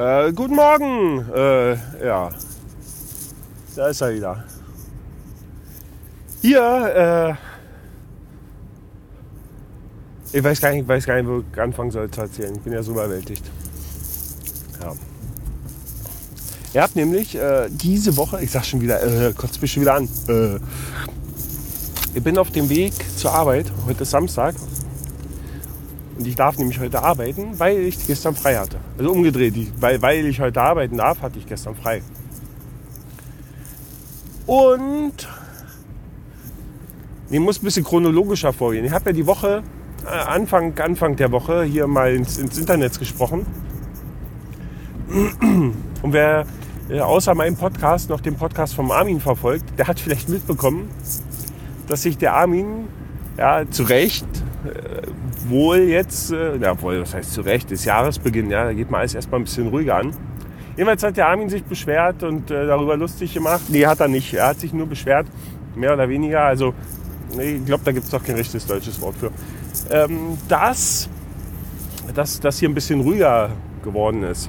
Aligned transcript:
Äh, 0.00 0.32
guten 0.32 0.54
Morgen. 0.54 1.30
Äh, 1.30 1.74
ja. 2.06 2.30
Da 3.76 3.88
ist 3.88 4.00
er 4.00 4.14
wieder. 4.14 4.44
Hier, 6.40 7.36
äh, 10.32 10.38
ich 10.38 10.42
weiß 10.42 10.58
gar 10.58 10.70
nicht, 10.70 10.80
ich 10.82 10.88
weiß 10.88 11.04
gar 11.04 11.16
nicht, 11.16 11.28
wo 11.28 11.40
ich 11.40 11.60
anfangen 11.60 11.90
soll 11.90 12.10
zu 12.10 12.22
erzählen. 12.22 12.54
Ich 12.54 12.62
bin 12.62 12.72
ja 12.72 12.82
so 12.82 12.92
überwältigt. 12.92 13.44
Ja. 14.80 14.94
Ihr 16.72 16.82
habt 16.82 16.96
nämlich 16.96 17.34
äh, 17.34 17.68
diese 17.68 18.16
Woche, 18.16 18.42
ich 18.42 18.50
sag 18.50 18.64
schon 18.64 18.80
wieder, 18.80 19.02
äh, 19.02 19.34
kotzt 19.34 19.60
mich 19.60 19.70
schon 19.70 19.82
wieder 19.82 19.96
an. 19.96 20.08
Äh, 20.28 20.60
ich 22.14 22.24
bin 22.24 22.38
auf 22.38 22.50
dem 22.50 22.70
Weg 22.70 22.94
zur 23.18 23.32
Arbeit. 23.32 23.70
Heute 23.86 24.04
ist 24.04 24.12
Samstag. 24.12 24.54
Und 26.20 26.26
ich 26.26 26.36
darf 26.36 26.58
nämlich 26.58 26.78
heute 26.78 27.02
arbeiten, 27.02 27.58
weil 27.58 27.78
ich 27.78 28.06
gestern 28.06 28.34
frei 28.34 28.58
hatte. 28.58 28.76
Also 28.98 29.10
umgedreht, 29.10 29.56
ich, 29.56 29.72
weil, 29.80 30.02
weil 30.02 30.26
ich 30.26 30.38
heute 30.38 30.60
arbeiten 30.60 30.98
darf, 30.98 31.22
hatte 31.22 31.38
ich 31.38 31.46
gestern 31.46 31.74
frei. 31.74 32.02
Und 34.44 35.26
ich 37.30 37.40
muss 37.40 37.62
ein 37.62 37.64
bisschen 37.64 37.84
chronologischer 37.84 38.52
vorgehen. 38.52 38.84
Ich 38.84 38.92
habe 38.92 39.06
ja 39.06 39.12
die 39.14 39.26
Woche, 39.26 39.62
äh, 40.04 40.10
Anfang, 40.10 40.78
Anfang 40.78 41.16
der 41.16 41.32
Woche, 41.32 41.62
hier 41.62 41.86
mal 41.86 42.14
ins, 42.14 42.36
ins 42.36 42.58
Internet 42.58 42.98
gesprochen. 42.98 43.46
Und 45.08 46.12
wer 46.12 46.44
äh, 46.90 47.00
außer 47.00 47.34
meinem 47.34 47.56
Podcast 47.56 48.10
noch 48.10 48.20
den 48.20 48.34
Podcast 48.34 48.74
vom 48.74 48.90
Armin 48.90 49.20
verfolgt, 49.20 49.78
der 49.78 49.86
hat 49.86 49.98
vielleicht 49.98 50.28
mitbekommen, 50.28 50.90
dass 51.86 52.02
sich 52.02 52.18
der 52.18 52.34
Armin 52.34 52.88
ja, 53.38 53.62
zu 53.70 53.84
Recht 53.84 54.26
äh, 54.66 55.09
wohl 55.50 55.78
jetzt, 55.78 56.32
äh, 56.32 56.56
ja, 56.56 56.80
wohl, 56.80 57.00
das 57.00 57.14
heißt 57.14 57.32
zu 57.32 57.42
Recht, 57.42 57.70
ist 57.70 57.84
Jahresbeginn, 57.84 58.50
ja, 58.50 58.64
da 58.64 58.72
geht 58.72 58.90
man 58.90 59.00
alles 59.00 59.14
erstmal 59.14 59.40
ein 59.40 59.44
bisschen 59.44 59.68
ruhiger 59.68 59.96
an. 59.96 60.14
Jedenfalls 60.76 61.02
hat 61.02 61.16
der 61.16 61.28
Armin 61.28 61.48
sich 61.48 61.64
beschwert 61.64 62.22
und 62.22 62.50
äh, 62.50 62.66
darüber 62.66 62.96
lustig 62.96 63.34
gemacht. 63.34 63.62
Nee, 63.68 63.86
hat 63.86 64.00
er 64.00 64.08
nicht. 64.08 64.32
Er 64.32 64.48
hat 64.48 64.60
sich 64.60 64.72
nur 64.72 64.86
beschwert, 64.86 65.26
mehr 65.74 65.92
oder 65.92 66.08
weniger. 66.08 66.42
Also, 66.42 66.72
ich 67.38 67.64
glaube, 67.66 67.84
da 67.84 67.92
gibt 67.92 68.04
es 68.04 68.10
doch 68.10 68.24
kein 68.24 68.36
richtiges 68.36 68.66
deutsches 68.66 69.00
Wort 69.00 69.16
für. 69.16 69.30
Ähm, 69.90 70.38
dass, 70.48 71.08
dass 72.14 72.40
das 72.40 72.58
hier 72.58 72.68
ein 72.68 72.74
bisschen 72.74 73.00
ruhiger 73.00 73.50
geworden 73.82 74.22
ist. 74.22 74.48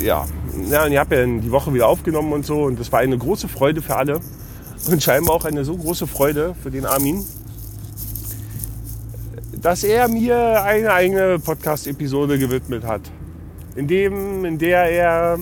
Ja, 0.00 0.26
ja 0.70 0.84
und 0.84 0.92
ich 0.92 0.98
habe 0.98 1.16
ja 1.16 1.26
die 1.26 1.50
Woche 1.50 1.72
wieder 1.72 1.88
aufgenommen 1.88 2.32
und 2.32 2.44
so. 2.44 2.64
Und 2.64 2.78
das 2.78 2.90
war 2.92 3.00
eine 3.00 3.16
große 3.16 3.48
Freude 3.48 3.80
für 3.80 3.96
alle. 3.96 4.20
Und 4.90 5.02
scheinbar 5.02 5.34
auch 5.36 5.44
eine 5.44 5.64
so 5.64 5.76
große 5.76 6.06
Freude 6.06 6.54
für 6.62 6.70
den 6.70 6.84
Armin, 6.84 7.24
dass 9.64 9.82
er 9.82 10.08
mir 10.08 10.62
eine 10.62 10.92
eigene 10.92 11.38
Podcast-Episode 11.38 12.38
gewidmet 12.38 12.84
hat. 12.84 13.00
In, 13.74 13.86
dem, 13.88 14.44
in 14.44 14.58
der 14.58 14.90
er 14.90 15.38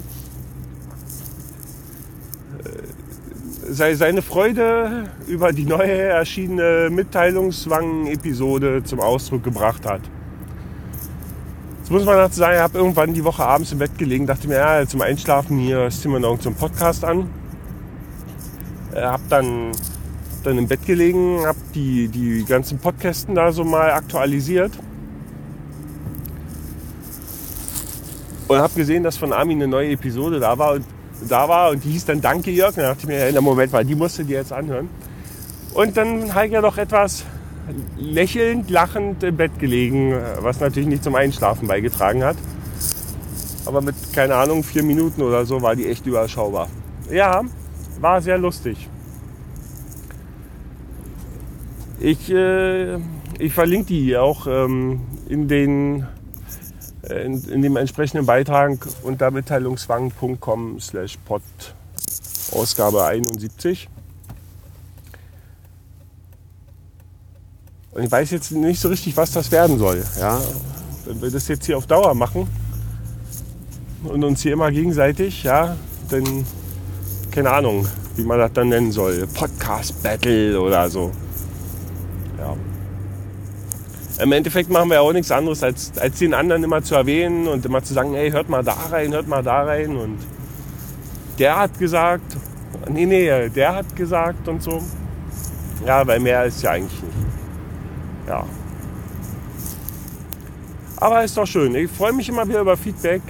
äh, 3.68 3.94
seine 3.94 4.22
Freude 4.22 5.10
über 5.26 5.52
die 5.52 5.64
neue 5.64 6.02
erschienene 6.02 6.88
Mitteilungswang-Episode 6.90 8.84
zum 8.84 9.00
Ausdruck 9.00 9.42
gebracht 9.42 9.84
hat. 9.86 10.02
Jetzt 11.80 11.90
muss 11.90 12.04
man 12.04 12.16
dazu 12.16 12.38
sagen, 12.38 12.54
ich 12.54 12.62
habe 12.62 12.78
irgendwann 12.78 13.14
die 13.14 13.24
Woche 13.24 13.44
abends 13.44 13.72
im 13.72 13.78
Bett 13.78 13.98
gelegen, 13.98 14.28
dachte 14.28 14.46
mir, 14.46 14.58
ja, 14.58 14.86
zum 14.86 15.02
Einschlafen 15.02 15.58
hier 15.58 15.90
ziehen 15.90 16.12
wir 16.12 16.20
noch 16.20 16.38
zum 16.38 16.54
Podcast 16.54 17.04
an. 17.04 17.28
Äh, 18.94 19.02
hab 19.02 19.28
dann 19.28 19.72
dann 20.42 20.58
im 20.58 20.68
Bett 20.68 20.84
gelegen, 20.86 21.44
habe 21.44 21.58
die, 21.74 22.08
die 22.08 22.44
ganzen 22.44 22.78
Podcasten 22.78 23.34
da 23.34 23.52
so 23.52 23.64
mal 23.64 23.92
aktualisiert. 23.92 24.72
Und 28.48 28.58
habe 28.58 28.74
gesehen, 28.74 29.02
dass 29.02 29.16
von 29.16 29.32
Armin 29.32 29.58
eine 29.62 29.68
neue 29.68 29.90
Episode 29.90 30.40
da 30.40 30.58
war 30.58 30.72
und 30.74 30.84
da 31.28 31.48
war 31.48 31.70
und 31.70 31.84
die 31.84 31.90
hieß 31.90 32.04
dann 32.06 32.20
Danke 32.20 32.50
Jörg. 32.50 32.74
Da 32.74 32.82
dachte 32.82 33.00
ich 33.00 33.06
mir, 33.06 33.26
in 33.26 33.32
der 33.32 33.42
Moment, 33.42 33.72
weil 33.72 33.84
die 33.84 33.94
musste 33.94 34.24
die 34.24 34.32
jetzt 34.32 34.52
anhören. 34.52 34.88
Und 35.74 35.96
dann 35.96 36.34
habe 36.34 36.46
ich 36.46 36.52
ja 36.52 36.60
noch 36.60 36.76
etwas 36.76 37.24
lächelnd, 37.96 38.68
lachend 38.70 39.22
im 39.22 39.36
Bett 39.36 39.58
gelegen, 39.58 40.14
was 40.40 40.60
natürlich 40.60 40.88
nicht 40.88 41.04
zum 41.04 41.14
Einschlafen 41.14 41.68
beigetragen 41.68 42.24
hat. 42.24 42.36
Aber 43.64 43.80
mit, 43.80 43.94
keine 44.12 44.34
Ahnung, 44.34 44.64
vier 44.64 44.82
Minuten 44.82 45.22
oder 45.22 45.46
so 45.46 45.62
war 45.62 45.76
die 45.76 45.86
echt 45.86 46.06
überschaubar. 46.06 46.68
Ja, 47.10 47.42
war 48.00 48.20
sehr 48.20 48.38
lustig. 48.38 48.88
Ich, 52.02 52.32
äh, 52.32 52.96
ich 53.38 53.52
verlinke 53.54 53.86
die 53.86 54.16
auch 54.16 54.48
ähm, 54.48 55.02
in, 55.28 55.46
den, 55.46 56.04
äh, 57.08 57.24
in, 57.24 57.44
in, 57.44 57.62
dem 57.62 57.76
entsprechenden 57.76 58.26
Beitrag 58.26 58.76
unter 59.04 59.30
mitteilungswang.com 59.30 60.80
slash 60.80 61.16
pod 61.24 61.42
Ausgabe 62.50 63.04
71. 63.04 63.88
Und 67.92 68.02
ich 68.02 68.10
weiß 68.10 68.32
jetzt 68.32 68.50
nicht 68.50 68.80
so 68.80 68.88
richtig, 68.88 69.16
was 69.16 69.30
das 69.30 69.52
werden 69.52 69.78
soll. 69.78 70.04
Ja? 70.18 70.40
Wenn 71.04 71.22
wir 71.22 71.30
das 71.30 71.46
jetzt 71.46 71.66
hier 71.66 71.78
auf 71.78 71.86
Dauer 71.86 72.14
machen 72.14 72.48
und 74.02 74.24
uns 74.24 74.42
hier 74.42 74.54
immer 74.54 74.72
gegenseitig, 74.72 75.44
ja, 75.44 75.76
dann 76.10 76.44
keine 77.30 77.50
Ahnung, 77.52 77.86
wie 78.16 78.24
man 78.24 78.40
das 78.40 78.52
dann 78.54 78.70
nennen 78.70 78.90
soll. 78.90 79.24
Podcast 79.28 80.02
Battle 80.02 80.60
oder 80.60 80.90
so. 80.90 81.12
Im 84.18 84.32
Endeffekt 84.32 84.70
machen 84.70 84.90
wir 84.90 85.00
auch 85.00 85.12
nichts 85.12 85.30
anderes, 85.30 85.62
als, 85.62 85.92
als 85.98 86.18
den 86.18 86.34
anderen 86.34 86.62
immer 86.62 86.82
zu 86.82 86.94
erwähnen 86.94 87.48
und 87.48 87.64
immer 87.64 87.82
zu 87.82 87.94
sagen, 87.94 88.14
hey, 88.14 88.30
hört 88.30 88.48
mal 88.48 88.62
da 88.62 88.74
rein, 88.90 89.12
hört 89.12 89.26
mal 89.26 89.42
da 89.42 89.62
rein. 89.62 89.96
Und 89.96 90.18
der 91.38 91.58
hat 91.58 91.78
gesagt, 91.78 92.36
nee, 92.88 93.06
nee, 93.06 93.48
der 93.48 93.74
hat 93.76 93.96
gesagt 93.96 94.48
und 94.48 94.62
so. 94.62 94.82
Ja, 95.86 96.06
weil 96.06 96.20
mehr 96.20 96.44
ist 96.44 96.62
ja 96.62 96.72
eigentlich 96.72 97.02
nicht. 97.02 97.16
Ja. 98.28 98.44
Aber 100.96 101.24
ist 101.24 101.36
doch 101.36 101.46
schön. 101.46 101.74
Ich 101.74 101.90
freue 101.90 102.12
mich 102.12 102.28
immer 102.28 102.46
wieder 102.46 102.60
über 102.60 102.76
Feedback. 102.76 103.22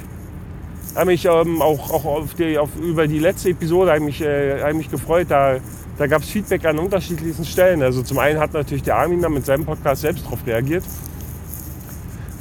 Habe 0.94 1.06
mich 1.06 1.25
ähm, 1.25 1.62
auch, 1.62 1.91
auch 1.91 2.04
auf 2.04 2.34
die, 2.34 2.59
auf, 2.59 2.69
über 2.76 3.09
die 3.09 3.19
letzte 3.19 3.49
Episode 3.49 3.93
habe 3.93 4.00
mich, 4.00 4.20
äh, 4.20 4.60
hab 4.60 4.75
mich 4.75 4.91
gefreut. 4.91 5.28
Da 5.31 5.56
da 5.98 6.06
gab 6.06 6.22
es 6.22 6.28
Feedback 6.30 6.64
an 6.64 6.78
unterschiedlichsten 6.78 7.44
Stellen. 7.44 7.82
Also 7.82 8.03
zum 8.03 8.19
einen 8.19 8.41
hat 8.41 8.54
natürlich 8.54 8.82
der 8.82 8.97
Armin 8.97 9.20
da 9.20 9.28
mit 9.28 9.44
seinem 9.44 9.64
Podcast 9.64 10.03
selbst 10.03 10.25
darauf 10.25 10.47
reagiert. 10.47 10.84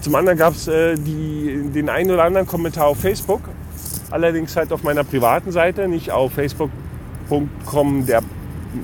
Zum 0.01 0.15
anderen 0.15 0.37
gab 0.37 0.55
es 0.55 0.67
äh, 0.67 0.95
den 0.95 1.89
einen 1.89 2.11
oder 2.11 2.23
anderen 2.23 2.47
Kommentar 2.47 2.87
auf 2.87 2.99
Facebook. 2.99 3.41
Allerdings 4.09 4.55
halt 4.55 4.73
auf 4.73 4.83
meiner 4.83 5.03
privaten 5.03 5.51
Seite, 5.51 5.87
nicht 5.87 6.11
auf 6.11 6.33
facebook.com 6.33 8.05
der, 8.05 8.21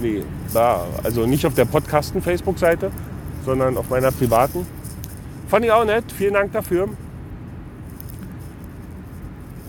nee, 0.02 0.24
da, 0.54 0.86
also 1.04 1.26
nicht 1.26 1.46
auf 1.46 1.56
der 1.56 1.66
Podcasten 1.66 2.22
Facebook-Seite, 2.22 2.92
sondern 3.46 3.78
auf 3.78 3.90
meiner 3.90 4.12
privaten. 4.12 4.66
Fand 5.48 5.66
ich 5.66 5.72
auch 5.72 5.86
nett, 5.86 6.06
vielen 6.16 6.34
Dank 6.34 6.52
dafür. 6.54 6.88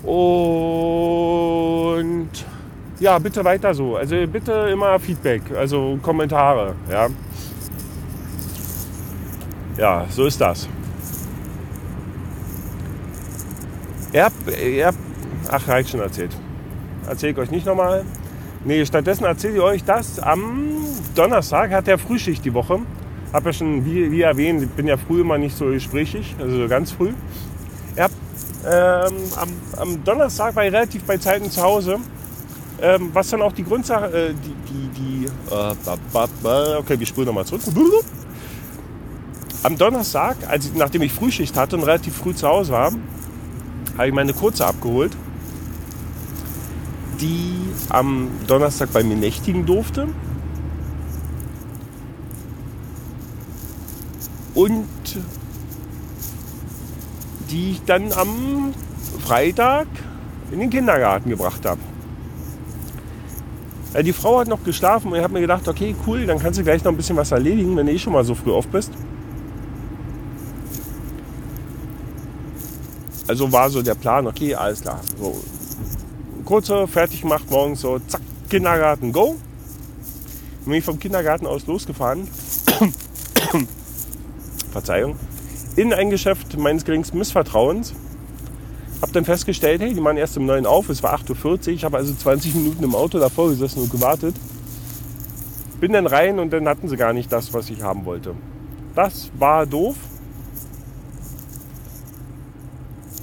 Und 0.02 0.87
ja, 3.00 3.18
bitte 3.18 3.44
weiter 3.44 3.74
so. 3.74 3.96
Also 3.96 4.14
bitte 4.26 4.52
immer 4.72 4.98
Feedback, 4.98 5.42
also 5.56 5.98
Kommentare. 6.02 6.74
Ja, 6.90 7.08
ja 9.76 10.06
so 10.10 10.26
ist 10.26 10.40
das. 10.40 10.68
Ihr 14.12 14.24
habt, 14.24 14.98
ach, 15.50 15.68
reicht 15.68 15.90
schon 15.90 16.00
erzählt. 16.00 16.34
Erzähle 17.08 17.32
ich 17.32 17.38
euch 17.38 17.50
nicht 17.50 17.66
nochmal. 17.66 18.04
Nee, 18.64 18.84
stattdessen 18.84 19.24
erzähle 19.24 19.54
ich 19.54 19.60
euch 19.60 19.84
das. 19.84 20.18
Am 20.18 20.78
Donnerstag 21.14 21.70
hat 21.70 21.86
der 21.86 21.98
Frühschicht 21.98 22.44
die 22.44 22.54
Woche. 22.54 22.80
Hab 23.32 23.44
ja 23.44 23.52
schon, 23.52 23.84
wie, 23.84 24.10
wie 24.10 24.22
erwähnt, 24.22 24.62
ich 24.62 24.70
bin 24.70 24.86
ja 24.86 24.96
früh 24.96 25.20
immer 25.20 25.36
nicht 25.36 25.56
so 25.56 25.66
gesprächig, 25.66 26.34
also 26.40 26.66
ganz 26.66 26.92
früh. 26.92 27.12
Habt, 27.98 28.14
ähm, 28.66 29.14
am, 29.36 29.48
am 29.76 30.04
Donnerstag 30.04 30.56
war 30.56 30.64
ich 30.64 30.72
relativ 30.72 31.04
bei 31.04 31.18
Zeiten 31.18 31.50
zu 31.50 31.62
Hause 31.62 31.98
ähm, 32.80 33.10
was 33.12 33.28
dann 33.30 33.42
auch 33.42 33.52
die 33.52 33.64
Grundsache, 33.64 34.06
äh, 34.06 34.34
die, 34.34 34.72
die, 34.72 34.88
die 35.00 35.26
äh, 35.26 36.76
okay, 36.76 36.98
wir 36.98 37.06
spulen 37.06 37.26
nochmal 37.26 37.44
zurück. 37.44 37.62
Am 39.62 39.76
Donnerstag, 39.76 40.36
als 40.48 40.72
nachdem 40.74 41.02
ich 41.02 41.12
Frühschicht 41.12 41.56
hatte 41.56 41.76
und 41.76 41.82
relativ 41.82 42.16
früh 42.16 42.34
zu 42.34 42.46
Hause 42.46 42.72
war, 42.72 42.92
habe 43.96 44.08
ich 44.08 44.14
meine 44.14 44.32
Kurze 44.32 44.64
abgeholt, 44.64 45.16
die 47.20 47.56
am 47.88 48.28
Donnerstag 48.46 48.92
bei 48.92 49.02
mir 49.02 49.16
nächtigen 49.16 49.66
durfte. 49.66 50.06
Und 54.54 54.86
die 57.50 57.72
ich 57.72 57.82
dann 57.84 58.12
am 58.12 58.74
Freitag 59.24 59.86
in 60.52 60.60
den 60.60 60.70
Kindergarten 60.70 61.30
gebracht 61.30 61.64
habe. 61.64 61.80
Äh, 63.94 64.02
die 64.02 64.12
Frau 64.12 64.40
hat 64.40 64.48
noch 64.48 64.62
geschlafen 64.64 65.10
und 65.10 65.18
ich 65.18 65.22
habe 65.22 65.32
mir 65.32 65.40
gedacht, 65.40 65.66
okay, 65.66 65.94
cool, 66.06 66.26
dann 66.26 66.38
kannst 66.38 66.58
du 66.58 66.64
gleich 66.64 66.84
noch 66.84 66.92
ein 66.92 66.96
bisschen 66.96 67.16
was 67.16 67.30
erledigen, 67.32 67.76
wenn 67.76 67.86
du 67.86 67.92
eh 67.92 67.98
schon 67.98 68.12
mal 68.12 68.24
so 68.24 68.34
früh 68.34 68.52
auf 68.52 68.66
bist. 68.68 68.92
Also 73.26 73.50
war 73.52 73.68
so 73.68 73.82
der 73.82 73.94
Plan, 73.94 74.26
okay, 74.26 74.54
alles 74.54 74.80
klar. 74.80 75.00
So, 75.18 75.38
kurze, 76.44 76.86
fertig 76.86 77.20
gemacht, 77.20 77.50
morgens 77.50 77.82
so, 77.82 77.98
zack, 78.06 78.22
Kindergarten, 78.48 79.12
go. 79.12 79.36
Bin 80.64 80.74
ich 80.74 80.84
vom 80.84 80.98
Kindergarten 80.98 81.46
aus 81.46 81.66
losgefahren. 81.66 82.28
Verzeihung. 84.72 85.16
In 85.76 85.92
ein 85.92 86.10
Geschäft 86.10 86.58
meines 86.58 86.84
geringsten 86.84 87.18
Missvertrauens. 87.18 87.94
Hab 89.00 89.12
dann 89.12 89.24
festgestellt, 89.24 89.80
hey, 89.80 89.94
die 89.94 90.00
machen 90.00 90.16
erst 90.16 90.36
um 90.36 90.46
9 90.46 90.66
auf, 90.66 90.88
es 90.88 91.02
war 91.02 91.14
8.40 91.14 91.44
Uhr. 91.44 91.68
Ich 91.68 91.84
habe 91.84 91.96
also 91.96 92.14
20 92.14 92.54
Minuten 92.54 92.82
im 92.84 92.94
Auto 92.94 93.18
davor 93.18 93.48
gesessen 93.48 93.82
und 93.82 93.90
gewartet. 93.90 94.34
Bin 95.80 95.92
dann 95.92 96.06
rein 96.06 96.38
und 96.38 96.52
dann 96.52 96.66
hatten 96.68 96.88
sie 96.88 96.96
gar 96.96 97.12
nicht 97.12 97.32
das, 97.32 97.52
was 97.54 97.70
ich 97.70 97.82
haben 97.82 98.04
wollte. 98.04 98.34
Das 98.94 99.30
war 99.38 99.64
doof. 99.66 99.96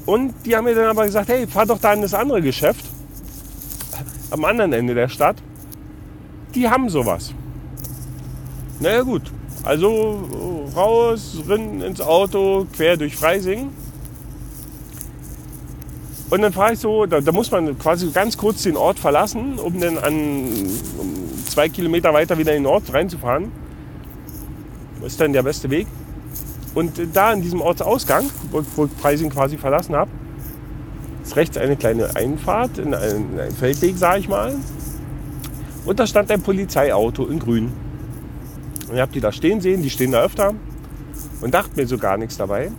Und 0.05 0.33
die 0.45 0.55
haben 0.55 0.63
mir 0.63 0.75
dann 0.75 0.85
aber 0.85 1.05
gesagt, 1.05 1.29
hey, 1.29 1.47
fahr 1.47 1.65
doch 1.65 1.79
da 1.79 1.93
in 1.93 2.01
das 2.01 2.13
andere 2.13 2.41
Geschäft 2.41 2.85
am 4.31 4.45
anderen 4.45 4.73
Ende 4.73 4.93
der 4.93 5.09
Stadt. 5.09 5.37
Die 6.53 6.69
haben 6.69 6.89
sowas. 6.89 7.33
Naja 8.79 9.01
gut, 9.01 9.23
also 9.63 10.69
raus, 10.75 11.37
rein 11.47 11.81
ins 11.81 12.01
Auto, 12.01 12.67
quer 12.75 12.97
durch 12.97 13.15
Freising. 13.15 13.69
Und 16.29 16.41
dann 16.41 16.53
fahre 16.53 16.73
ich 16.73 16.79
so, 16.79 17.05
da, 17.05 17.21
da, 17.21 17.31
muss 17.31 17.51
man 17.51 17.77
quasi 17.77 18.09
ganz 18.09 18.35
kurz 18.35 18.63
den 18.63 18.77
Ort 18.77 18.99
verlassen, 18.99 19.59
um 19.59 19.79
dann 19.79 19.97
an 19.97 20.13
um 20.97 21.13
zwei 21.47 21.69
Kilometer 21.69 22.13
weiter 22.13 22.37
wieder 22.37 22.55
in 22.55 22.63
den 22.63 22.67
Ort 22.67 22.91
reinzufahren. 22.91 23.51
Das 25.01 25.13
ist 25.13 25.21
dann 25.21 25.33
der 25.33 25.43
beste 25.43 25.69
Weg. 25.69 25.87
Und 26.73 26.99
da 27.13 27.31
in 27.31 27.41
diesem 27.41 27.61
Ortsausgang, 27.61 28.25
wo, 28.51 28.63
wo 28.75 28.85
ich 28.85 28.91
Freising 28.99 29.29
quasi 29.29 29.57
verlassen 29.57 29.95
habe, 29.95 30.09
ist 31.23 31.35
rechts 31.35 31.57
eine 31.57 31.75
kleine 31.75 32.15
Einfahrt 32.15 32.79
in 32.79 32.93
einen, 32.93 33.39
einen 33.39 33.55
Feldweg, 33.55 33.97
sage 33.97 34.19
ich 34.19 34.27
mal. 34.27 34.55
Und 35.85 35.99
da 35.99 36.07
stand 36.07 36.31
ein 36.31 36.41
Polizeiauto 36.41 37.27
in 37.27 37.39
grün. 37.39 37.71
Und 38.89 38.95
ich 38.95 39.01
habe 39.01 39.11
die 39.11 39.21
da 39.21 39.31
stehen 39.31 39.61
sehen, 39.61 39.83
die 39.83 39.89
stehen 39.89 40.11
da 40.11 40.23
öfter. 40.23 40.53
Und 41.41 41.53
dachte 41.53 41.71
mir 41.75 41.87
so 41.87 41.97
gar 41.97 42.17
nichts 42.17 42.37
dabei. 42.37 42.71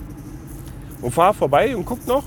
Und 1.01 1.13
fahre 1.13 1.35
vorbei 1.35 1.77
und 1.77 1.85
guck 1.85 2.07
noch. 2.07 2.25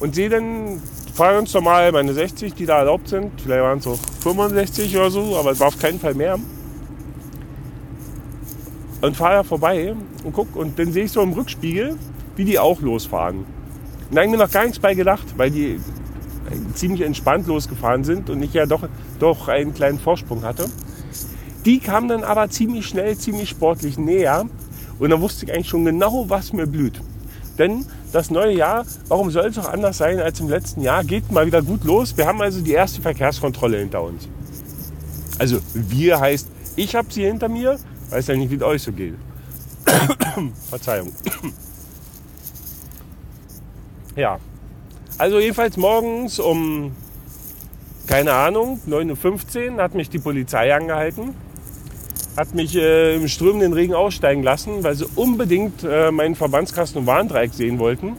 Und 0.00 0.14
sehe 0.14 0.28
dann, 0.28 0.82
fahre 1.14 1.34
ganz 1.34 1.54
normal 1.54 1.92
meine 1.92 2.12
60, 2.12 2.54
die 2.54 2.66
da 2.66 2.78
erlaubt 2.78 3.08
sind. 3.08 3.40
Vielleicht 3.40 3.62
waren 3.62 3.78
es 3.78 3.86
auch 3.86 3.98
65 4.20 4.96
oder 4.96 5.10
so, 5.10 5.36
aber 5.36 5.52
es 5.52 5.60
war 5.60 5.68
auf 5.68 5.78
keinen 5.78 6.00
Fall 6.00 6.14
mehr. 6.14 6.38
Und 9.00 9.16
fahre 9.16 9.34
da 9.34 9.42
vorbei 9.42 9.94
und 10.24 10.32
guck 10.32 10.56
und 10.56 10.78
dann 10.78 10.92
sehe 10.92 11.04
ich 11.04 11.12
so 11.12 11.20
im 11.20 11.32
Rückspiegel, 11.32 11.96
wie 12.36 12.44
die 12.44 12.58
auch 12.58 12.80
losfahren. 12.80 13.38
Und 14.08 14.16
da 14.16 14.22
habe 14.22 14.30
mir 14.30 14.38
noch 14.38 14.50
gar 14.50 14.64
nichts 14.64 14.78
bei 14.78 14.94
gedacht, 14.94 15.26
weil 15.36 15.50
die 15.50 15.78
ziemlich 16.74 17.02
entspannt 17.02 17.46
losgefahren 17.46 18.04
sind 18.04 18.30
und 18.30 18.42
ich 18.42 18.52
ja 18.52 18.66
doch, 18.66 18.88
doch 19.18 19.48
einen 19.48 19.74
kleinen 19.74 19.98
Vorsprung 19.98 20.42
hatte. 20.42 20.68
Die 21.64 21.78
kamen 21.78 22.08
dann 22.08 22.24
aber 22.24 22.50
ziemlich 22.50 22.86
schnell, 22.86 23.16
ziemlich 23.16 23.48
sportlich 23.48 23.96
näher 23.96 24.46
und 24.98 25.10
dann 25.10 25.20
wusste 25.20 25.46
ich 25.46 25.52
eigentlich 25.52 25.68
schon 25.68 25.84
genau, 25.84 26.28
was 26.28 26.52
mir 26.52 26.66
blüht. 26.66 27.00
Denn 27.58 27.86
das 28.14 28.30
neue 28.30 28.52
Jahr, 28.52 28.86
warum 29.08 29.30
soll 29.30 29.46
es 29.46 29.58
auch 29.58 29.68
anders 29.68 29.98
sein 29.98 30.20
als 30.20 30.38
im 30.38 30.48
letzten 30.48 30.82
Jahr, 30.82 31.02
geht 31.02 31.32
mal 31.32 31.46
wieder 31.46 31.62
gut 31.62 31.82
los. 31.82 32.16
Wir 32.16 32.26
haben 32.26 32.40
also 32.40 32.60
die 32.60 32.72
erste 32.72 33.02
Verkehrskontrolle 33.02 33.78
hinter 33.78 34.02
uns. 34.02 34.28
Also 35.38 35.58
wir 35.74 36.20
heißt, 36.20 36.48
ich 36.76 36.94
habe 36.94 37.12
sie 37.12 37.24
hinter 37.24 37.48
mir, 37.48 37.76
weiß 38.10 38.28
ja 38.28 38.36
nicht, 38.36 38.50
wie 38.50 38.56
es 38.56 38.62
euch 38.62 38.82
so 38.82 38.92
geht. 38.92 39.14
Verzeihung. 40.70 41.12
Ja. 44.16 44.38
Also 45.18 45.40
jedenfalls 45.40 45.76
morgens 45.76 46.38
um, 46.38 46.92
keine 48.06 48.32
Ahnung, 48.32 48.80
9.15 48.88 49.72
Uhr 49.72 49.82
hat 49.82 49.96
mich 49.96 50.08
die 50.08 50.20
Polizei 50.20 50.72
angehalten. 50.72 51.34
Hat 52.36 52.54
mich 52.54 52.76
äh, 52.76 53.14
im 53.14 53.28
strömenden 53.28 53.72
Regen 53.72 53.94
aussteigen 53.94 54.42
lassen, 54.42 54.82
weil 54.82 54.94
sie 54.94 55.06
unbedingt 55.14 55.84
äh, 55.84 56.10
meinen 56.10 56.34
Verbandskasten 56.34 57.00
und 57.00 57.06
Warndreieck 57.06 57.54
sehen 57.54 57.78
wollten. 57.78 58.16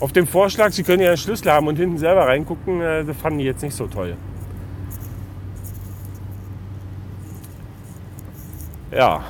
Auf 0.00 0.12
dem 0.12 0.26
Vorschlag, 0.26 0.72
sie 0.72 0.82
können 0.82 1.02
ja 1.02 1.10
einen 1.10 1.16
Schlüssel 1.16 1.52
haben 1.52 1.68
und 1.68 1.76
hinten 1.76 1.98
selber 1.98 2.26
reingucken, 2.26 2.80
äh, 2.80 3.04
das 3.04 3.16
fanden 3.16 3.38
die 3.38 3.44
jetzt 3.44 3.62
nicht 3.62 3.76
so 3.76 3.86
toll. 3.86 4.16
Ja, 8.90 9.22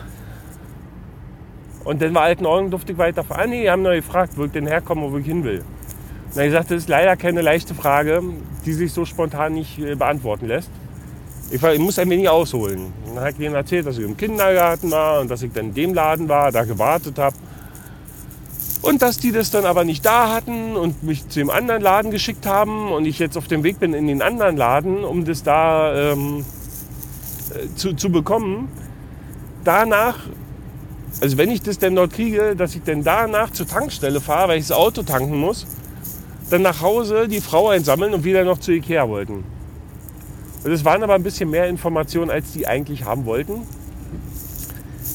und 1.84 2.00
dann 2.00 2.14
war 2.14 2.22
alten 2.22 2.46
Augen 2.46 2.70
durfte 2.70 2.92
ich 2.92 2.98
weiter 2.98 3.24
fahren. 3.24 3.40
Ah, 3.40 3.46
nee, 3.46 3.62
die 3.62 3.70
haben 3.70 3.82
noch 3.82 3.90
gefragt, 3.90 4.34
wo 4.36 4.44
ich 4.44 4.52
denn 4.52 4.66
herkomme, 4.66 5.10
wo 5.10 5.18
ich 5.18 5.26
hin 5.26 5.42
will. 5.44 5.58
Und 5.58 6.36
dann 6.36 6.46
gesagt, 6.46 6.70
das 6.70 6.78
ist 6.78 6.88
leider 6.88 7.16
keine 7.16 7.42
leichte 7.42 7.74
Frage, 7.74 8.22
die 8.64 8.72
sich 8.72 8.92
so 8.92 9.04
spontan 9.04 9.54
nicht 9.54 9.78
äh, 9.78 9.94
beantworten 9.94 10.46
lässt. 10.46 10.70
Ich, 11.52 11.62
ich 11.62 11.78
muss 11.78 11.98
ein 11.98 12.08
wenig 12.08 12.30
ausholen. 12.30 12.94
Dann 13.06 13.22
habe 13.22 13.30
ich 13.38 13.52
erzählt, 13.52 13.86
dass 13.86 13.98
ich 13.98 14.04
im 14.04 14.16
Kindergarten 14.16 14.90
war 14.90 15.20
und 15.20 15.30
dass 15.30 15.42
ich 15.42 15.52
dann 15.52 15.66
in 15.66 15.74
dem 15.74 15.94
Laden 15.94 16.26
war, 16.30 16.50
da 16.50 16.64
gewartet 16.64 17.18
habe. 17.18 17.36
Und 18.80 19.02
dass 19.02 19.18
die 19.18 19.32
das 19.32 19.50
dann 19.50 19.66
aber 19.66 19.84
nicht 19.84 20.04
da 20.04 20.32
hatten 20.32 20.76
und 20.76 21.02
mich 21.02 21.28
zu 21.28 21.40
dem 21.40 21.50
anderen 21.50 21.82
Laden 21.82 22.10
geschickt 22.10 22.46
haben 22.46 22.90
und 22.90 23.04
ich 23.04 23.18
jetzt 23.18 23.36
auf 23.36 23.48
dem 23.48 23.64
Weg 23.64 23.78
bin 23.78 23.92
in 23.92 24.06
den 24.06 24.22
anderen 24.22 24.56
Laden, 24.56 25.04
um 25.04 25.26
das 25.26 25.42
da 25.42 26.12
ähm, 26.12 26.46
äh, 27.50 27.74
zu, 27.76 27.92
zu 27.92 28.10
bekommen. 28.10 28.68
Danach 29.62 30.18
also 31.20 31.36
wenn 31.36 31.50
ich 31.50 31.60
das 31.60 31.78
denn 31.78 31.94
dort 31.94 32.14
kriege, 32.14 32.56
dass 32.56 32.74
ich 32.74 32.82
denn 32.82 33.04
danach 33.04 33.50
zur 33.50 33.66
Tankstelle 33.66 34.20
fahre, 34.20 34.48
weil 34.48 34.58
ich 34.58 34.68
das 34.68 34.76
Auto 34.76 35.02
tanken 35.02 35.36
muss, 35.36 35.66
dann 36.50 36.62
nach 36.62 36.80
Hause 36.80 37.28
die 37.28 37.40
Frau 37.40 37.68
einsammeln 37.68 38.14
und 38.14 38.24
wieder 38.24 38.44
noch 38.44 38.58
zu 38.58 38.72
Ikea 38.72 39.08
wollten. 39.08 39.44
Und 40.64 40.70
das 40.70 40.84
waren 40.84 41.02
aber 41.02 41.14
ein 41.14 41.22
bisschen 41.22 41.50
mehr 41.50 41.68
Informationen, 41.68 42.30
als 42.30 42.52
die 42.52 42.66
eigentlich 42.66 43.04
haben 43.04 43.24
wollten. 43.24 43.62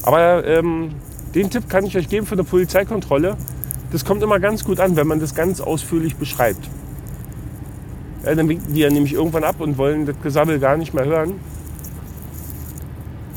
Aber 0.03 0.45
ähm, 0.45 0.91
den 1.35 1.49
Tipp 1.49 1.69
kann 1.69 1.85
ich 1.85 1.97
euch 1.97 2.09
geben 2.09 2.25
für 2.25 2.35
eine 2.35 2.44
Polizeikontrolle. 2.44 3.38
Das 3.91 4.03
kommt 4.03 4.21
immer 4.23 4.39
ganz 4.39 4.65
gut 4.65 4.79
an, 4.79 4.95
wenn 4.95 5.07
man 5.07 5.19
das 5.19 5.35
ganz 5.35 5.61
ausführlich 5.61 6.15
beschreibt. 6.15 6.69
Ja, 8.25 8.35
dann 8.35 8.49
winken 8.49 8.73
die 8.73 8.81
ja 8.81 8.89
nämlich 8.89 9.13
irgendwann 9.13 9.44
ab 9.44 9.59
und 9.59 9.77
wollen 9.77 10.05
das 10.05 10.15
Gesabbel 10.21 10.59
gar 10.59 10.75
nicht 10.75 10.94
mehr 10.94 11.05
hören. 11.05 11.39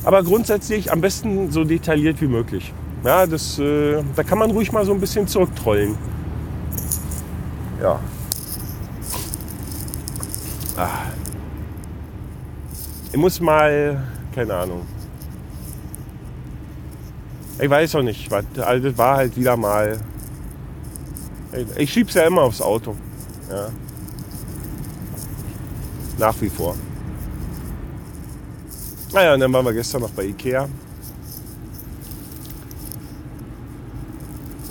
Aber 0.02 0.22
grundsätzlich 0.22 0.90
am 0.90 1.00
besten 1.00 1.50
so 1.52 1.64
detailliert 1.64 2.20
wie 2.20 2.26
möglich. 2.26 2.72
Ja, 3.04 3.26
das, 3.26 3.58
äh, 3.58 4.02
da 4.16 4.22
kann 4.22 4.38
man 4.38 4.50
ruhig 4.50 4.72
mal 4.72 4.84
so 4.84 4.92
ein 4.92 5.00
bisschen 5.00 5.28
zurücktrollen. 5.28 5.96
Ja. 7.80 8.00
Ich 13.12 13.16
muss 13.16 13.40
mal, 13.40 14.04
keine 14.32 14.54
Ahnung. 14.54 14.86
Ich 17.58 17.68
weiß 17.68 17.96
auch 17.96 18.02
nicht, 18.02 18.30
was, 18.30 18.44
also 18.60 18.88
das 18.88 18.96
war 18.96 19.16
halt 19.16 19.36
wieder 19.36 19.56
mal. 19.56 19.98
Ich 21.76 21.92
schieb's 21.92 22.14
ja 22.14 22.22
immer 22.22 22.42
aufs 22.42 22.62
Auto. 22.62 22.94
Ja. 23.50 23.68
Nach 26.18 26.40
wie 26.40 26.48
vor. 26.48 26.76
Naja, 29.12 29.34
und 29.34 29.40
dann 29.40 29.52
waren 29.52 29.64
wir 29.64 29.72
gestern 29.72 30.02
noch 30.02 30.10
bei 30.10 30.26
Ikea. 30.26 30.68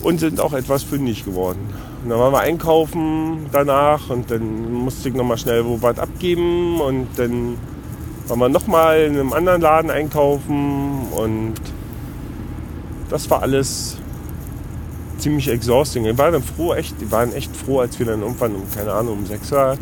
Und 0.02 0.20
sind 0.22 0.40
auch 0.40 0.54
etwas 0.54 0.84
fündig 0.84 1.26
geworden. 1.26 1.74
Und 2.04 2.10
dann 2.10 2.20
waren 2.20 2.32
wir 2.32 2.40
einkaufen 2.40 3.48
danach 3.52 4.10
und 4.10 4.32
dann 4.32 4.72
musste 4.72 5.10
ich 5.10 5.16
nochmal 5.16 5.38
schnell 5.38 5.66
wo 5.66 5.82
was 5.82 6.00
abgeben 6.00 6.80
und 6.80 7.08
dann 7.18 7.58
waren 8.30 8.40
wir 8.40 8.50
nochmal 8.50 9.02
in 9.02 9.14
einem 9.14 9.34
anderen 9.34 9.62
Laden 9.62 9.92
einkaufen 9.92 11.08
und 11.12 11.56
das 13.10 13.30
war 13.30 13.42
alles 13.42 13.98
ziemlich 15.18 15.50
exhausting. 15.50 16.04
Wir 16.04 16.18
waren 16.18 16.34
dann 16.34 16.44
froh, 16.44 16.74
echt, 16.74 17.00
wir 17.02 17.12
waren 17.12 17.34
echt 17.34 17.56
froh, 17.56 17.80
als 17.80 18.00
wir 18.00 18.06
dann 18.06 18.22
irgendwann, 18.22 18.56
um, 18.56 18.64
keine 18.74 18.94
Ahnung, 18.94 19.20
um 19.20 19.26
sechs 19.26 19.52
Uhr 19.52 19.78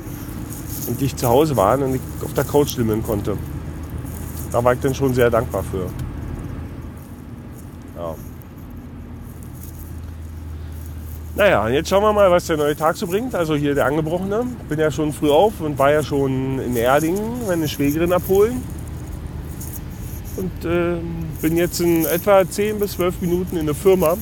und 0.87 1.01
ich 1.01 1.15
zu 1.15 1.27
Hause 1.27 1.57
waren 1.57 1.83
und 1.83 1.95
ich 1.95 2.01
auf 2.23 2.33
der 2.33 2.45
Couch 2.45 2.69
schlimmen 2.69 3.03
konnte 3.03 3.37
da 4.51 4.63
war 4.63 4.73
ich 4.73 4.79
dann 4.79 4.95
schon 4.95 5.13
sehr 5.13 5.29
dankbar 5.29 5.63
für. 5.63 5.87
Ja. 7.97 8.15
Naja, 11.35 11.69
jetzt 11.69 11.89
schauen 11.89 12.01
wir 12.01 12.13
mal, 12.13 12.31
was 12.31 12.47
der 12.47 12.57
neue 12.57 12.75
Tag 12.75 12.95
so 12.97 13.05
bringt. 13.05 13.35
Also 13.35 13.55
hier 13.55 13.75
der 13.75 13.85
Angebrochene. 13.85 14.45
Bin 14.69 14.79
ja 14.79 14.89
schon 14.89 15.13
früh 15.13 15.29
auf 15.29 15.59
und 15.59 15.77
war 15.77 15.91
ja 15.91 16.01
schon 16.01 16.59
in 16.59 16.75
Erdingen, 16.75 17.45
meine 17.47 17.67
Schwägerin 17.67 18.11
abholen. 18.11 18.63
Und 20.37 20.65
äh, 20.65 20.97
bin 21.41 21.57
jetzt 21.57 21.79
in 21.79 22.05
etwa 22.05 22.47
10 22.47 22.79
bis 22.79 22.93
12 22.93 23.21
Minuten 23.21 23.57
in 23.57 23.65
der 23.65 23.75
Firma. 23.75 24.17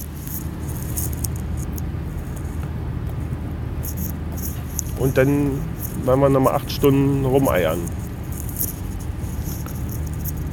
Und 5.00 5.18
dann 5.18 5.60
werden 6.06 6.20
wir 6.20 6.30
nochmal 6.30 6.56
8 6.56 6.72
Stunden 6.72 7.26
rumeiern. 7.26 7.80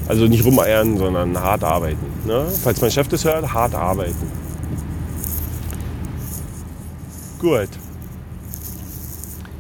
Also 0.09 0.27
nicht 0.27 0.45
rumeiern, 0.45 0.99
sondern 0.99 1.41
hart 1.41 1.65
arbeiten. 1.65 2.07
Ne? 2.27 2.45
Falls 2.63 2.81
mein 2.81 2.91
Chef 2.91 3.09
das 3.09 3.25
hört, 3.25 3.53
hart 3.53 3.75
arbeiten. 3.75 4.42
Gut. 7.43 7.69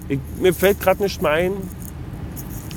Ich, 0.09 0.19
mir 0.41 0.55
fällt 0.55 0.81
gerade 0.81 1.03
nicht 1.03 1.21
mehr 1.21 1.33
ein. 1.33 1.53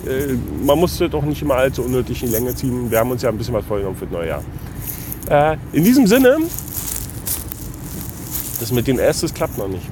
Äh, 0.06 0.34
man 0.66 0.78
musste 0.78 1.08
doch 1.10 1.24
nicht 1.24 1.42
immer 1.42 1.56
allzu 1.56 1.84
unnötig 1.84 2.22
in 2.24 2.32
Länge 2.32 2.54
ziehen. 2.54 2.92
Wir 2.92 3.00
haben 3.00 3.12
uns 3.12 3.22
ja 3.22 3.30
ein 3.30 3.38
bisschen 3.38 3.54
was 3.54 3.66
vorgenommen 3.66 3.96
für 3.96 4.06
das 4.06 4.14
neue 4.14 4.28
Jahr. 4.28 4.44
Äh, 5.30 5.58
in 5.72 5.84
diesem 5.84 6.06
Sinne, 6.06 6.38
das 8.60 8.72
mit 8.72 8.88
dem 8.88 9.00
erstes 9.00 9.34
klappt 9.34 9.58
noch 9.58 9.68
nicht. 9.68 9.86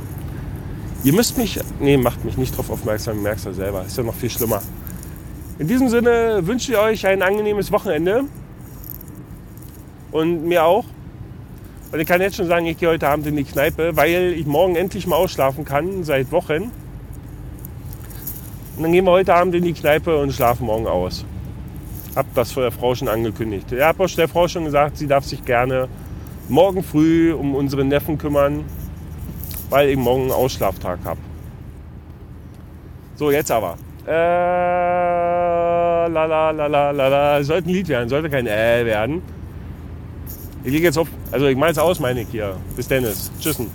Ihr 1.04 1.14
müsst 1.14 1.38
mich, 1.38 1.60
nee, 1.80 1.98
macht 1.98 2.24
mich 2.24 2.38
nicht 2.38 2.56
drauf 2.58 2.70
aufmerksam, 2.70 3.22
merkt 3.22 3.44
ja 3.46 3.54
selber. 3.54 3.86
Ist 3.86 3.98
ja 3.98 4.04
noch 4.04 4.16
viel 4.16 4.30
schlimmer. 4.30 4.62
In 5.60 5.68
diesem 5.68 5.90
Sinne 5.90 6.40
wünsche 6.44 6.72
ich 6.72 6.78
euch 6.78 7.06
ein 7.06 7.22
angenehmes 7.22 7.72
Wochenende. 7.72 8.26
Und 10.12 10.46
mir 10.46 10.64
auch. 10.64 10.86
Und 11.94 12.00
ich 12.00 12.08
kann 12.08 12.20
jetzt 12.22 12.38
schon 12.38 12.48
sagen, 12.48 12.66
ich 12.66 12.80
gehe 12.80 12.90
heute 12.90 13.08
Abend 13.08 13.28
in 13.28 13.36
die 13.36 13.44
Kneipe, 13.44 13.96
weil 13.96 14.34
ich 14.36 14.48
morgen 14.48 14.76
endlich 14.76 15.06
mal 15.06 15.16
ausschlafen 15.16 15.64
kann, 15.64 16.04
seit 16.04 16.32
Wochen. 16.32 16.72
Und 18.76 18.82
dann 18.82 18.92
gehen 18.92 19.06
wir 19.06 19.12
heute 19.12 19.36
Abend 19.36 19.54
in 19.54 19.64
die 19.64 19.74
Kneipe 19.74 20.18
und 20.18 20.32
schlafen 20.32 20.66
morgen 20.66 20.88
aus. 20.88 21.24
Hab 22.16 22.26
das 22.34 22.52
vor 22.52 22.64
der 22.64 22.72
Frau 22.72 22.96
schon 22.96 23.10
angekündigt. 23.10 23.72
Ich 23.72 23.80
habe 23.80 24.08
der 24.08 24.28
Frau 24.28 24.48
schon 24.48 24.66
gesagt, 24.66 24.98
sie 24.98 25.06
darf 25.06 25.24
sich 25.24 25.46
gerne 25.46 25.88
morgen 26.50 26.82
früh 26.82 27.32
um 27.32 27.54
unseren 27.54 27.90
Neffen 27.90 28.18
kümmern, 28.18 28.66
weil 29.70 29.90
ich 29.90 29.96
morgen 29.96 30.24
einen 30.24 30.32
Ausschlaftag 30.32 30.98
habe. 31.06 31.20
So, 33.18 33.30
jetzt 33.30 33.52
aber. 33.52 33.78
Äh, 34.08 34.12
la 36.08 36.08
la 36.08 36.50
la 36.50 36.66
la 36.66 36.90
la. 36.90 37.44
Sollte 37.44 37.70
ein 37.70 37.74
Lied 37.74 37.88
werden, 37.88 38.10
sollte 38.10 38.32
kein 38.32 38.48
Äh 38.48 38.84
werden. 38.84 39.22
Ich 40.64 40.72
lege 40.72 40.86
jetzt 40.86 40.98
auf. 40.98 41.08
Also 41.32 41.48
ich 41.48 41.58
jetzt 41.70 41.80
aus, 41.80 42.00
meine 42.00 42.22
ich 42.22 42.28
hier. 42.30 42.56
Bis 42.76 42.88
Dennis. 42.88 43.32
Tschüssen. 43.40 43.70